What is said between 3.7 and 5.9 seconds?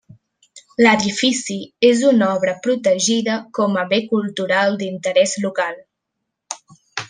a Bé Cultural d'Interès Local.